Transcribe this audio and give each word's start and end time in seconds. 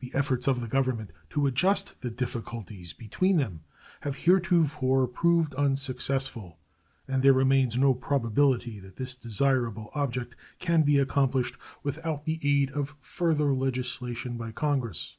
The 0.00 0.12
efforts 0.12 0.46
of 0.46 0.60
the 0.60 0.68
Government 0.68 1.12
to 1.30 1.46
adjust 1.46 2.02
the 2.02 2.10
difficulties 2.10 2.92
between 2.92 3.38
them 3.38 3.62
have 4.02 4.14
heretofore 4.14 5.08
proved 5.08 5.54
unsuccessful, 5.54 6.58
and 7.08 7.22
there 7.22 7.32
remains 7.32 7.74
no 7.74 7.94
probability 7.94 8.80
that 8.80 8.96
this 8.96 9.16
desirable 9.16 9.88
object 9.94 10.36
can 10.58 10.82
be 10.82 10.98
accomplished 10.98 11.56
without 11.82 12.26
the 12.26 12.38
aid 12.42 12.70
of 12.72 12.96
further 13.00 13.54
legislation 13.54 14.36
by 14.36 14.52
Congress. 14.52 15.16